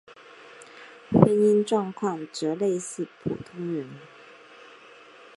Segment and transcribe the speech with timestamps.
[1.11, 3.87] 婚姻状况则类似普通人。